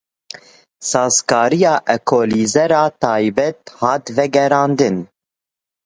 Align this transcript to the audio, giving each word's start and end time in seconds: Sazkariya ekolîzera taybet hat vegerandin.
Sazkariya 0.91 1.73
ekolîzera 1.95 2.83
taybet 3.01 3.59
hat 3.79 4.03
vegerandin. 4.15 4.97